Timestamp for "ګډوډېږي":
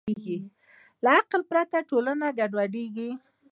2.39-3.09